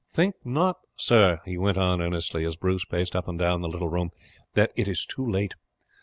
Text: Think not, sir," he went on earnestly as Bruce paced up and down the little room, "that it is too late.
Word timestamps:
Think 0.09 0.33
not, 0.43 0.77
sir," 0.95 1.41
he 1.45 1.59
went 1.59 1.77
on 1.77 2.01
earnestly 2.01 2.43
as 2.43 2.55
Bruce 2.55 2.85
paced 2.85 3.15
up 3.15 3.27
and 3.27 3.37
down 3.37 3.61
the 3.61 3.69
little 3.69 3.89
room, 3.89 4.09
"that 4.55 4.71
it 4.75 4.87
is 4.87 5.05
too 5.05 5.23
late. 5.29 5.53